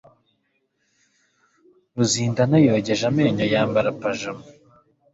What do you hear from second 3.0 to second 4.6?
amenyo yambara pajama.